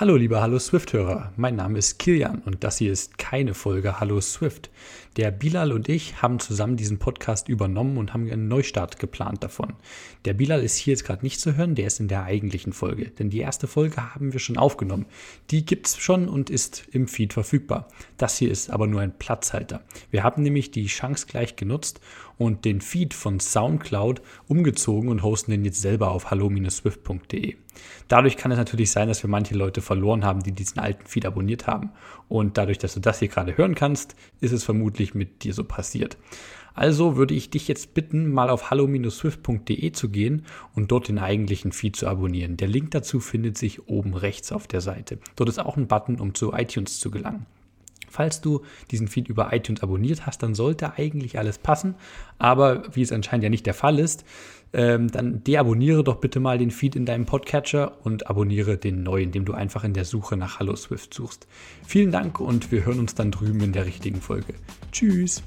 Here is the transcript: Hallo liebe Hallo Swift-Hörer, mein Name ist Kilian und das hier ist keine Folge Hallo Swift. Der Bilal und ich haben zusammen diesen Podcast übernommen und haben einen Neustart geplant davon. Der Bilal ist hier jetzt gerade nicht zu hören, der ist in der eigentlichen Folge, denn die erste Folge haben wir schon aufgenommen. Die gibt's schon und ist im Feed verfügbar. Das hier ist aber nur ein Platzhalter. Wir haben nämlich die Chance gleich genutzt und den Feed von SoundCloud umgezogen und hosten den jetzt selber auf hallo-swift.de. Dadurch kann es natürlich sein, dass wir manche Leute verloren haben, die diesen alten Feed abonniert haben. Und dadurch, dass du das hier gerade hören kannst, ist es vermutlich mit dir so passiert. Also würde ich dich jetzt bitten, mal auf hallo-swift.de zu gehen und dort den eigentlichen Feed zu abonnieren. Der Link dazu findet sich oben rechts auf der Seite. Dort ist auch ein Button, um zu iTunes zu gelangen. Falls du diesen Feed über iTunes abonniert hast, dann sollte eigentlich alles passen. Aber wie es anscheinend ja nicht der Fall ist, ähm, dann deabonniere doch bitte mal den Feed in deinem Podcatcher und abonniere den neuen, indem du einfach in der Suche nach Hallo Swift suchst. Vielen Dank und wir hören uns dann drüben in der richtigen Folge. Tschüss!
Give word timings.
Hallo 0.00 0.16
liebe 0.16 0.40
Hallo 0.40 0.58
Swift-Hörer, 0.58 1.34
mein 1.36 1.56
Name 1.56 1.76
ist 1.76 1.98
Kilian 1.98 2.40
und 2.46 2.64
das 2.64 2.78
hier 2.78 2.90
ist 2.90 3.18
keine 3.18 3.52
Folge 3.52 4.00
Hallo 4.00 4.18
Swift. 4.22 4.70
Der 5.18 5.30
Bilal 5.30 5.72
und 5.72 5.90
ich 5.90 6.22
haben 6.22 6.38
zusammen 6.38 6.78
diesen 6.78 6.98
Podcast 6.98 7.50
übernommen 7.50 7.98
und 7.98 8.14
haben 8.14 8.30
einen 8.30 8.48
Neustart 8.48 8.98
geplant 8.98 9.44
davon. 9.44 9.74
Der 10.24 10.32
Bilal 10.32 10.62
ist 10.62 10.76
hier 10.76 10.92
jetzt 10.92 11.04
gerade 11.04 11.22
nicht 11.22 11.38
zu 11.38 11.54
hören, 11.54 11.74
der 11.74 11.86
ist 11.86 12.00
in 12.00 12.08
der 12.08 12.22
eigentlichen 12.22 12.72
Folge, 12.72 13.10
denn 13.10 13.28
die 13.28 13.40
erste 13.40 13.66
Folge 13.66 14.14
haben 14.14 14.32
wir 14.32 14.40
schon 14.40 14.56
aufgenommen. 14.56 15.04
Die 15.50 15.66
gibt's 15.66 15.98
schon 15.98 16.30
und 16.30 16.48
ist 16.48 16.86
im 16.92 17.06
Feed 17.06 17.34
verfügbar. 17.34 17.86
Das 18.16 18.38
hier 18.38 18.50
ist 18.50 18.70
aber 18.70 18.86
nur 18.86 19.02
ein 19.02 19.18
Platzhalter. 19.18 19.82
Wir 20.10 20.22
haben 20.22 20.42
nämlich 20.42 20.70
die 20.70 20.86
Chance 20.86 21.26
gleich 21.28 21.56
genutzt 21.56 22.00
und 22.38 22.64
den 22.64 22.80
Feed 22.80 23.12
von 23.12 23.38
SoundCloud 23.38 24.22
umgezogen 24.48 25.10
und 25.10 25.22
hosten 25.22 25.50
den 25.50 25.66
jetzt 25.66 25.82
selber 25.82 26.10
auf 26.10 26.30
hallo-swift.de. 26.30 27.56
Dadurch 28.08 28.36
kann 28.36 28.50
es 28.50 28.58
natürlich 28.58 28.90
sein, 28.90 29.08
dass 29.08 29.22
wir 29.22 29.30
manche 29.30 29.54
Leute 29.54 29.82
verloren 29.90 30.24
haben, 30.24 30.44
die 30.44 30.52
diesen 30.52 30.78
alten 30.78 31.04
Feed 31.04 31.26
abonniert 31.26 31.66
haben. 31.66 31.90
Und 32.28 32.58
dadurch, 32.58 32.78
dass 32.78 32.94
du 32.94 33.00
das 33.00 33.18
hier 33.18 33.26
gerade 33.26 33.56
hören 33.56 33.74
kannst, 33.74 34.14
ist 34.40 34.52
es 34.52 34.62
vermutlich 34.62 35.16
mit 35.16 35.42
dir 35.42 35.52
so 35.52 35.64
passiert. 35.64 36.16
Also 36.74 37.16
würde 37.16 37.34
ich 37.34 37.50
dich 37.50 37.66
jetzt 37.66 37.92
bitten, 37.92 38.30
mal 38.30 38.50
auf 38.50 38.70
hallo-swift.de 38.70 39.90
zu 39.90 40.08
gehen 40.08 40.46
und 40.76 40.92
dort 40.92 41.08
den 41.08 41.18
eigentlichen 41.18 41.72
Feed 41.72 41.96
zu 41.96 42.06
abonnieren. 42.06 42.56
Der 42.56 42.68
Link 42.68 42.92
dazu 42.92 43.18
findet 43.18 43.58
sich 43.58 43.88
oben 43.88 44.14
rechts 44.14 44.52
auf 44.52 44.68
der 44.68 44.80
Seite. 44.80 45.18
Dort 45.34 45.48
ist 45.48 45.58
auch 45.58 45.76
ein 45.76 45.88
Button, 45.88 46.20
um 46.20 46.36
zu 46.36 46.52
iTunes 46.52 47.00
zu 47.00 47.10
gelangen. 47.10 47.46
Falls 48.10 48.40
du 48.40 48.62
diesen 48.90 49.08
Feed 49.08 49.28
über 49.28 49.52
iTunes 49.52 49.82
abonniert 49.82 50.26
hast, 50.26 50.42
dann 50.42 50.54
sollte 50.54 50.94
eigentlich 50.98 51.38
alles 51.38 51.58
passen. 51.58 51.94
Aber 52.38 52.82
wie 52.94 53.02
es 53.02 53.12
anscheinend 53.12 53.44
ja 53.44 53.50
nicht 53.50 53.66
der 53.66 53.74
Fall 53.74 53.98
ist, 53.98 54.24
ähm, 54.72 55.10
dann 55.10 55.42
deabonniere 55.42 56.04
doch 56.04 56.16
bitte 56.16 56.40
mal 56.40 56.58
den 56.58 56.70
Feed 56.70 56.96
in 56.96 57.06
deinem 57.06 57.26
Podcatcher 57.26 57.96
und 58.04 58.28
abonniere 58.28 58.76
den 58.76 59.02
neuen, 59.02 59.26
indem 59.26 59.44
du 59.44 59.52
einfach 59.52 59.84
in 59.84 59.94
der 59.94 60.04
Suche 60.04 60.36
nach 60.36 60.58
Hallo 60.60 60.76
Swift 60.76 61.14
suchst. 61.14 61.46
Vielen 61.86 62.12
Dank 62.12 62.40
und 62.40 62.70
wir 62.70 62.84
hören 62.84 63.00
uns 63.00 63.14
dann 63.14 63.30
drüben 63.30 63.60
in 63.60 63.72
der 63.72 63.86
richtigen 63.86 64.20
Folge. 64.20 64.54
Tschüss! 64.92 65.42